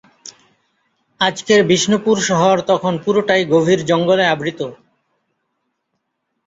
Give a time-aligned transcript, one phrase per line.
[1.21, 4.59] আজকের বিষ্ণুপুর শহর তখন পুরোটাই গভীর জঙ্গলে আবৃত।